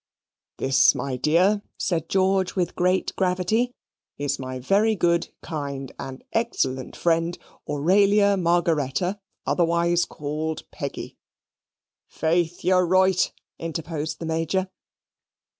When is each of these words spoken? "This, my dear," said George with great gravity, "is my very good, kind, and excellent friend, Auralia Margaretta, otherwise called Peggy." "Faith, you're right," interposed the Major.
"This, 0.57 0.95
my 0.95 1.15
dear," 1.15 1.61
said 1.77 2.09
George 2.09 2.55
with 2.55 2.73
great 2.73 3.15
gravity, 3.15 3.75
"is 4.17 4.39
my 4.39 4.57
very 4.57 4.95
good, 4.95 5.27
kind, 5.43 5.91
and 5.99 6.23
excellent 6.33 6.95
friend, 6.95 7.37
Auralia 7.69 8.35
Margaretta, 8.35 9.19
otherwise 9.45 10.05
called 10.05 10.63
Peggy." 10.71 11.19
"Faith, 12.07 12.63
you're 12.63 12.87
right," 12.87 13.31
interposed 13.59 14.17
the 14.17 14.25
Major. 14.25 14.71